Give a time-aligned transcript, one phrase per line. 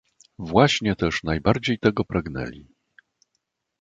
[0.39, 2.67] "Właśnie też najbardziej tego pragnęli."